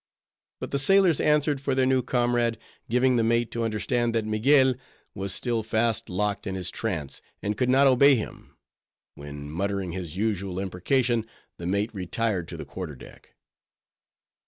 [0.59, 2.57] But the sailors answered for their new comrade;
[2.89, 4.73] giving the mate to understand that Miguel
[5.13, 8.57] was still fast locked in his trance, and could not obey him;
[9.13, 11.27] when, muttering his usual imprecation,
[11.59, 13.35] the mate retired to the quarterdeck.